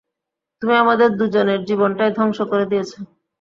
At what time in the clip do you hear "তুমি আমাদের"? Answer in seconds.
0.61-1.09